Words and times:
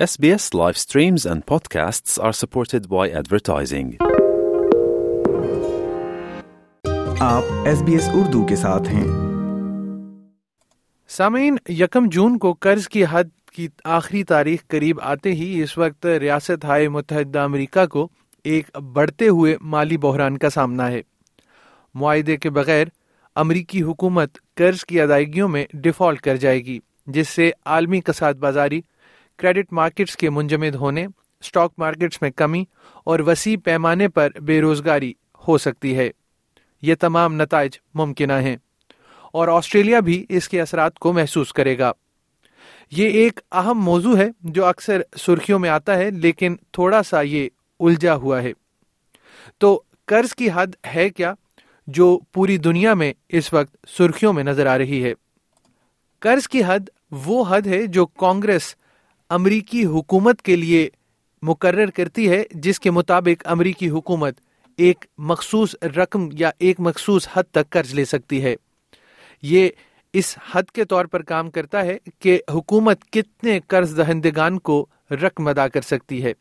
SBS 0.00 0.54
live 0.54 0.78
streams 0.78 1.26
and 1.26 1.44
podcasts 1.44 2.18
are 2.18 2.32
supported 2.32 2.86
by 2.88 3.02
advertising. 3.12 3.88
آپ 7.22 7.66
S 7.66 7.82
B 7.82 7.92
S 7.92 8.08
Urdu 8.14 8.44
کے 8.46 8.56
ساتھ 8.56 8.88
ہیں 8.88 9.04
سامعین 11.10 11.56
یکم 11.70 12.08
جون 12.08 12.38
کو 12.38 12.52
قرض 12.60 12.88
کی 12.88 13.04
حد 13.10 13.34
کی 13.54 13.66
آخری 13.96 14.22
تاریخ 14.24 14.66
قریب 14.68 15.00
آتے 15.02 15.32
ہی 15.32 15.62
اس 15.62 15.76
وقت 15.78 16.06
ریاست 16.20 16.64
ہائے 16.64 16.88
متحدہ 16.88 17.40
امریکہ 17.40 17.84
کو 17.86 18.06
ایک 18.44 18.70
بڑھتے 18.92 19.28
ہوئے 19.28 19.56
مالی 19.74 19.96
بحران 19.96 20.38
کا 20.38 20.50
سامنا 20.50 20.90
ہے 20.90 21.02
معاہدے 21.94 22.36
کے 22.36 22.50
بغیر 22.52 22.86
امریکی 23.36 23.82
حکومت 23.82 24.38
قرض 24.54 24.84
کی 24.84 25.00
ادائیگیوں 25.00 25.48
میں 25.48 25.64
ڈیفالٹ 25.74 26.20
کر 26.20 26.36
جائے 26.36 26.64
گی 26.64 26.78
جس 27.08 27.28
سے 27.28 27.50
عالمی 27.66 28.00
کساد 28.00 28.34
بازاری 28.40 28.80
کریڈٹ 29.40 29.72
مارکیٹس 29.72 30.16
کے 30.16 30.30
منجمد 30.30 30.74
ہونے 30.74 31.06
اسٹاک 31.40 31.72
مارکیٹس 31.78 32.22
میں 32.22 32.30
کمی 32.30 32.64
اور 33.04 33.20
وسیع 33.20 33.56
پیمانے 33.64 34.08
پر 34.08 34.30
بے 34.40 34.60
روزگاری 34.60 35.14
ہو 35.48 35.58
سکتی 35.58 35.98
ہے۔ 35.98 36.10
یہ 36.82 36.94
تمام 37.00 37.34
نتائج 37.34 37.72
ممکنہ 37.94 38.32
ہیں 38.32 38.56
اور 39.32 39.48
آسٹریلیا 39.48 40.00
بھی 40.00 40.26
اس 40.28 40.48
کے 40.48 40.60
اثرات 40.60 40.98
کو 40.98 41.12
محسوس 41.12 41.52
کرے 41.52 41.78
گا۔ 41.78 41.92
یہ 42.90 43.08
ایک 43.08 43.40
اہم 43.52 43.78
موضوع 43.78 44.16
ہے 44.16 44.28
جو 44.40 44.64
اکثر 44.64 45.02
سرخیوں 45.16 45.58
میں 45.58 45.70
آتا 45.70 45.96
ہے، 45.96 46.10
لیکن 46.10 46.56
تھوڑا 46.72 47.02
سا 47.02 47.20
یہ 47.20 47.48
الجھا 47.80 48.14
ہوا 48.14 48.42
ہے۔ 48.42 48.52
تو 49.58 49.82
قرض 50.06 50.34
کی 50.34 50.48
حد 50.54 50.66
ہے 50.86 51.10
کیا 51.10 51.34
جو 51.86 52.18
پوری 52.32 52.56
دنیا 52.56 52.94
میں 52.94 53.12
اس 53.28 53.52
وقت 53.52 53.76
سرخیوں 53.88 54.32
میں 54.32 54.44
نظر 54.44 54.66
آ 54.66 54.78
رہی 54.78 55.04
ہے؟ 55.04 55.14
قرض 56.20 56.48
کی 56.48 56.62
حد 56.66 56.80
وہ 57.10 57.44
حد 57.48 57.66
ہے 57.66 57.86
جو 57.86 58.06
کانگریس 58.06 58.76
امریکی 59.30 59.84
حکومت 59.84 60.42
کے 60.42 60.56
لیے 60.56 60.88
مقرر 61.42 61.86
کرتی 61.86 62.28
ہے، 62.28 62.44
جس 62.50 62.80
کے 62.80 62.90
مطابق 62.90 63.42
امریکی 63.44 63.88
حکومت 63.88 64.40
ایک 64.76 65.04
مخصوص 65.18 65.76
رقم 65.82 66.28
یا 66.32 66.50
ایک 66.58 66.80
مخصوص 66.80 67.28
حد 67.32 67.42
تک 67.50 67.70
قرض 67.70 67.94
لے 67.94 68.04
سکتی 68.04 68.44
ہے۔ 68.44 68.56
یہ 69.42 69.68
اس 70.12 70.38
حد 70.52 70.62
کے 70.62 70.84
طور 70.84 71.04
پر 71.04 71.22
کام 71.22 71.50
کرتا 71.50 71.84
ہے 71.84 71.98
کہ 72.18 72.40
حکومت 72.50 73.04
کتنے 73.10 73.60
قرض 73.66 73.96
دہندگان 73.96 74.58
کو 74.58 74.86
رقم 75.10 75.48
ادا 75.48 75.68
کر 75.68 75.80
سکتی 75.80 76.24
ہے۔ 76.24 76.32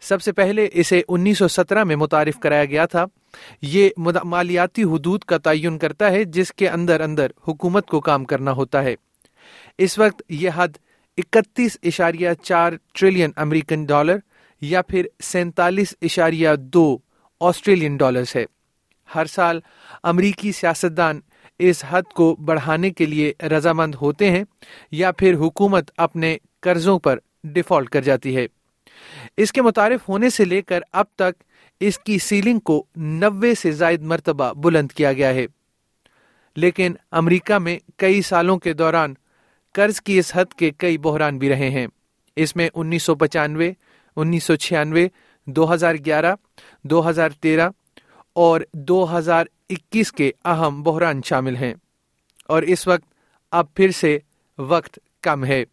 سب 0.00 0.22
سے 0.22 0.32
پہلے 0.32 0.68
اسے 0.72 1.02
انیس 1.08 1.38
سو 1.38 1.48
سترہ 1.48 1.84
میں 1.84 1.96
متعارف 1.96 2.38
کرایا 2.38 2.64
گیا 2.64 2.86
تھا۔ 2.86 3.04
یہ 3.62 3.90
مالیاتی 4.24 4.82
حدود 4.82 5.24
کا 5.24 5.38
تعین 5.38 5.78
کرتا 5.78 6.10
ہے، 6.10 6.24
جس 6.24 6.52
کے 6.52 6.68
اندر 6.68 7.00
اندر 7.00 7.26
حکومت 7.48 7.86
کو 7.86 8.00
کام 8.00 8.24
کرنا 8.24 8.52
ہوتا 8.52 8.82
ہے۔ 8.82 8.94
اس 9.78 9.98
وقت 9.98 10.22
یہ 10.28 10.50
حد 10.54 10.68
اکتیس 11.16 11.76
اشاریہ 11.82 12.28
چار 12.42 12.72
ٹریلین 12.92 13.30
امریکن 13.36 13.84
ڈالر 13.84 14.16
یا 14.60 14.82
پھر 14.82 15.06
سینتالیس 15.22 15.94
اشاریہ 16.02 16.48
دو 16.58 16.98
آسٹریلین 17.40 17.96
ڈالرز 17.96 18.36
ہے۔ 18.36 18.44
ہر 19.14 19.24
سال 19.24 19.60
امریکی 20.02 20.52
سیاستدان 20.52 21.20
اس 21.58 21.84
حد 21.90 22.02
کو 22.02 22.36
بڑھانے 22.44 22.90
کے 22.90 23.06
لیے 23.06 23.32
رضامند 23.42 23.94
ہوتے 23.94 24.30
ہیں 24.30 24.44
یا 24.90 25.12
پھر 25.12 25.34
حکومت 25.34 25.90
اپنے 25.96 26.36
قرضوں 26.60 26.98
پر 26.98 27.18
ڈیفالٹ 27.44 27.88
کر 27.88 28.00
جاتی 28.00 28.36
ہے۔ 28.36 28.46
اس 29.36 29.52
کے 29.52 29.62
متعارف 29.62 30.08
ہونے 30.08 30.30
سے 30.30 30.44
لے 30.44 30.62
کر 30.62 30.80
اب 30.92 31.06
تک 31.14 31.42
اس 31.80 31.98
کی 31.98 32.18
سیلنگ 32.18 32.58
کو 32.58 32.86
نوے 32.96 33.54
سے 33.54 33.72
زائد 33.72 34.02
مرتبہ 34.02 34.52
بلند 34.52 34.92
کیا 34.92 35.12
گیا 35.12 35.28
ہے۔ 35.28 35.46
لیکن 36.56 36.94
امریکہ 37.10 37.58
میں 37.58 37.78
کئی 37.96 38.22
سالوں 38.22 38.58
کے 38.58 38.72
دوران 38.72 39.14
قرض 39.74 40.00
کی 40.00 40.18
اس 40.18 40.32
حد 40.34 40.54
کے 40.54 40.70
کئی 40.70 40.98
بحران 40.98 41.38
بھی 41.38 41.48
رہے 41.48 41.70
ہیں۔ 41.70 41.86
اس 42.36 42.56
میں 42.56 42.68
انیس 42.74 43.02
سو 43.02 43.14
پچانوے 43.14 43.72
انیس 44.16 44.44
سو 44.44 44.56
چھیانوے، 44.56 45.08
دو 45.46 45.74
ہزار 45.74 45.94
گیارہ، 45.94 46.34
دو 46.84 47.10
ہزار 47.10 47.28
تیرہ 47.28 47.70
اور 48.32 48.60
دو 48.72 49.18
ہزار 49.18 49.44
اکیس 49.70 50.12
کے 50.12 50.30
اہم 50.44 50.82
بحران 50.82 51.20
شامل 51.24 51.56
ہیں۔ 51.56 51.74
اور 52.48 52.62
اس 52.62 52.88
وقت 52.88 53.14
اب 53.50 53.74
پھر 53.74 53.90
سے 53.90 54.18
وقت 54.58 54.98
کم 55.22 55.44
ہے۔ 55.44 55.64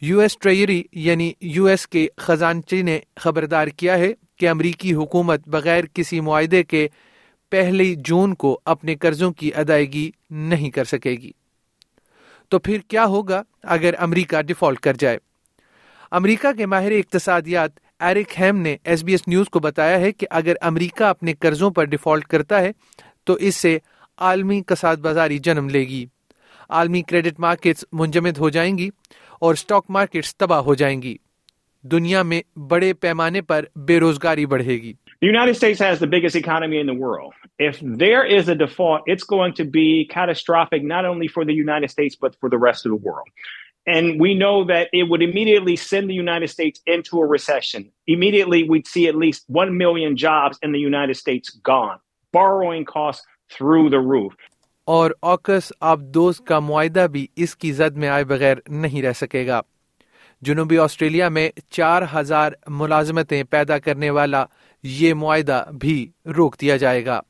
یو 0.00 0.18
ایس 0.18 0.38
ٹریری 0.38 0.82
یعنی 0.92 1.32
یو 1.40 1.64
ایس 1.64 1.88
کے 1.88 2.08
خزانچی 2.16 2.82
نے 2.82 3.00
خبردار 3.16 3.66
کیا 3.66 3.98
ہے 3.98 4.12
کہ 4.36 4.48
امریکی 4.48 4.94
حکومت 4.94 5.48
بغیر 5.48 5.84
کسی 5.94 6.20
معاہدے 6.20 6.62
کے 6.62 6.88
پہلی 7.50 7.94
جون 7.98 8.34
کو 8.34 8.60
اپنے 8.64 8.94
قرضوں 8.94 9.32
کی 9.32 9.50
ادائیگی 9.54 10.10
نہیں 10.30 10.70
کر 10.70 10.84
سکے 10.84 11.10
گی۔ 11.10 11.32
تو 12.48 12.58
پھر 12.58 12.78
کیا 12.78 13.04
ہوگا 13.04 13.42
اگر 13.62 13.94
امریکہ 13.98 14.42
ڈیفالٹ 14.42 14.80
کر 14.80 14.94
جائے؟ 14.94 15.18
امریکہ 16.10 16.52
کے 16.52 16.66
ماہر 16.66 16.92
اقتصادیات 16.92 17.70
ایرک 18.00 18.40
ہیم 18.40 18.58
نے 18.58 18.76
ایس 18.84 19.02
بی 19.02 19.12
ایس 19.12 19.28
نیوز 19.28 19.48
کو 19.48 19.60
بتایا 19.60 20.00
ہے 20.00 20.12
کہ 20.12 20.26
اگر 20.30 20.52
امریکہ 20.60 21.04
اپنے 21.04 21.34
قرضوں 21.34 21.70
پر 21.70 21.84
ڈیفالٹ 21.84 22.24
کرتا 22.24 22.60
ہے 22.60 22.70
تو 23.24 23.32
اس 23.32 23.56
سے 23.56 23.78
عالمی 24.18 24.62
کساد 24.66 24.96
بازاری 24.96 25.38
جنم 25.38 25.68
لے 25.68 25.80
گی۔ 25.80 26.06
عالمی 26.68 27.02
کریڈٹ 27.02 27.40
مارکیٹس 27.40 27.84
منجمد 27.92 28.38
ہو 28.38 28.48
جائیں 28.48 28.78
گی 28.78 28.90
اور 29.40 29.52
اسٹاک 29.52 29.84
مارکیٹس 29.88 30.36
تباہ 30.36 30.58
ہو 30.58 30.74
جائیں 30.74 31.02
گی۔ 31.02 31.16
دنیا 31.82 32.22
میں 32.22 32.58
بڑے 32.58 32.92
پیمانے 32.92 33.42
پر 33.42 33.64
بے 33.76 34.00
روزگاری 34.00 34.46
بڑھے 34.46 34.72
گی۔ 34.72 34.92
The 35.20 35.26
United 35.26 35.56
States 35.56 35.80
has 35.80 35.98
the 35.98 36.06
biggest 36.06 36.36
economy 36.36 36.78
in 36.78 36.86
the 36.86 36.94
world. 36.94 37.34
If 37.58 37.80
there 37.82 38.24
is 38.24 38.48
a 38.48 38.54
default, 38.54 39.02
it's 39.06 39.24
going 39.24 39.52
to 39.54 39.64
be 39.64 40.04
catastrophic, 40.08 40.84
not 40.84 41.04
only 41.04 41.26
for 41.26 41.44
the 41.44 41.52
United 41.52 41.90
States, 41.90 42.14
but 42.14 42.36
for 42.38 42.48
the 42.48 42.56
rest 42.56 42.86
of 42.86 42.90
the 42.90 42.96
world. 42.96 43.26
And 43.84 44.20
we 44.20 44.34
know 44.34 44.62
that 44.66 44.88
it 44.92 45.08
would 45.08 45.20
immediately 45.20 45.74
send 45.74 46.08
the 46.08 46.14
United 46.14 46.50
States 46.50 46.80
into 46.86 47.18
a 47.18 47.26
recession. 47.26 47.90
Immediately, 48.06 48.62
we'd 48.68 48.86
see 48.86 49.08
at 49.08 49.16
least 49.16 49.44
1 49.48 49.76
million 49.76 50.16
jobs 50.16 50.56
in 50.62 50.70
the 50.70 50.78
United 50.78 51.16
States 51.16 51.50
gone. 51.50 51.98
Borrowing 52.32 52.84
costs 52.84 53.26
through 53.50 53.90
the 53.90 54.00
roof. 54.12 54.34
اور 54.84 55.10
آکس 55.22 55.72
آبدوز 55.80 56.40
کا 56.46 56.58
معاہدہ 56.58 57.06
بھی 57.12 57.26
اس 57.36 57.56
کی 57.56 57.72
زد 57.72 57.96
میں 57.96 58.08
آئے 58.08 58.24
بغیر 58.24 58.56
نہیں 58.68 59.02
رہ 59.02 59.12
سکے 59.12 59.46
گا 59.46 59.60
جنوبی 60.40 60.78
آسٹریلیا 60.78 61.28
میں 61.28 61.50
چار 61.70 62.02
ہزار 62.14 62.52
ملازمتیں 62.66 63.44
پیدا 63.44 63.78
کرنے 63.78 64.10
والا 64.10 64.44
یہ 64.82 65.14
معاہدہ 65.14 65.64
بھی 65.80 66.10
روک 66.26 66.60
دیا 66.60 66.76
جائے 66.76 67.06
گا۔ 67.06 67.20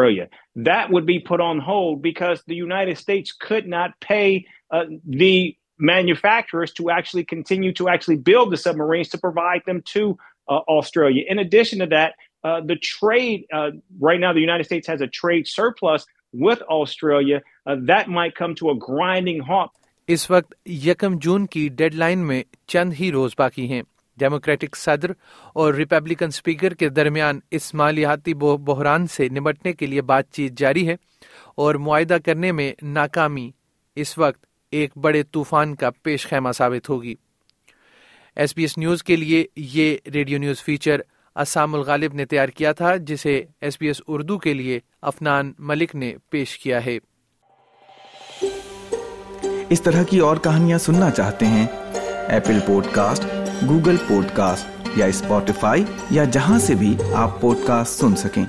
Like 0.00 0.44
That 0.64 0.90
would 0.90 1.06
be 1.06 1.20
put 1.20 1.40
on 1.40 1.60
hold 1.60 2.02
because 2.02 2.42
the 2.46 2.56
United 2.56 2.98
States 2.98 3.32
could 3.32 3.66
not 3.68 3.90
pay 4.00 4.46
uh, 4.70 4.84
the 5.06 5.56
manufacturers 5.78 6.72
to 6.72 6.90
actually 6.90 7.24
continue 7.24 7.72
to 7.74 7.88
actually 7.88 8.16
build 8.16 8.50
the 8.50 8.56
submarines 8.56 9.08
to 9.10 9.18
provide 9.18 9.62
them 9.66 9.82
to 9.94 10.18
uh, 10.48 10.60
Australia. 10.68 11.24
In 11.28 11.38
addition 11.38 11.78
to 11.78 11.86
that, 11.86 12.14
uh, 12.44 12.60
the 12.60 12.76
trade, 12.76 13.46
uh, 13.52 13.70
right 14.00 14.20
now 14.20 14.32
the 14.32 14.40
United 14.40 14.64
States 14.64 14.86
has 14.88 15.00
a 15.00 15.06
trade 15.06 15.46
surplus 15.46 16.06
with 16.32 16.60
Australia. 16.62 17.42
Uh, 17.66 17.76
that 17.82 18.08
might 18.08 18.34
come 18.34 18.54
to 18.56 18.70
a 18.70 18.76
grinding 18.76 19.40
halt. 19.40 19.70
اس 20.08 20.30
وقت 20.30 20.54
یکم 20.66 21.18
جون 21.18 21.46
کی 21.46 21.68
dead 21.68 21.94
line 21.94 22.18
میں 22.18 22.42
چند 22.66 22.92
ہی 23.00 23.12
روز 23.12 23.34
باقی 23.38 23.68
ہیں 23.68 23.82
democratic 24.18 24.76
صدر 24.76 25.10
اور 25.54 25.74
Republican 25.74 26.26
speaker 26.26 26.74
کے 26.74 26.88
درمیان 26.88 27.40
اس 27.50 27.74
مالیاتی 27.74 28.34
بحران 28.34 29.06
سے 29.06 29.28
نمٹنے 29.28 29.72
کے 29.72 29.86
لیے 29.86 30.02
بات 30.02 30.30
چیت 30.30 30.52
جاری 30.52 30.88
ہے 30.88 30.96
اور 31.54 31.74
معاہدہ 31.74 32.16
کرنے 32.24 32.52
میں 32.52 32.72
ناکامی 32.82 33.50
اس 33.96 34.18
وقت 34.18 34.44
ایک 34.70 34.96
بڑے 34.96 35.22
طوفان 35.22 35.74
کا 35.74 35.90
پیش 36.02 36.26
خیمہ 36.26 36.52
ثابت 36.52 36.88
ہوگی۔ 36.88 37.14
ایس 38.36 38.54
بی 38.56 38.62
ایس 38.62 38.78
نیوز 38.78 39.02
کے 39.02 39.16
لیے 39.16 39.44
یہ 39.56 39.96
radio 40.14 40.38
news 40.38 40.62
feature 40.62 41.00
Asam 41.36 41.74
Alghalib 41.74 42.14
نے 42.14 42.24
تیار 42.24 42.48
کیا 42.48 42.72
تھا، 42.72 42.96
جسے 42.96 43.44
ایس 43.60 43.76
بی 43.80 43.86
ایس 43.86 44.02
اردو 44.08 44.38
کے 44.38 44.54
لیے 44.54 44.80
افنان 45.02 45.52
ملک 45.58 45.94
نے 45.94 46.14
پیش 46.30 46.58
کیا 46.58 46.84
ہے۔ 46.86 46.98
اس 49.68 49.82
طرح 49.82 50.02
کی 50.02 50.18
اور 50.18 50.36
کہانیاں 50.36 50.78
سننا 50.78 51.10
چاہتے 51.10 51.46
ہیں۔ 51.46 51.66
Apple 52.28 52.58
pod 52.66 52.86
cost 52.92 53.24
Google 53.68 53.96
pod 54.08 54.24
cost 54.34 54.88
یا 54.96 55.06
اسپوٹیفائی 55.06 55.84
یا 56.10 56.24
جہاں 56.24 56.58
سے 56.58 56.74
بھی 56.74 56.96
آپ 57.14 57.40
پوڈ 57.40 57.56
کاسٹ 57.66 58.00
سن 58.00 58.16
سکیں۔ 58.16 58.44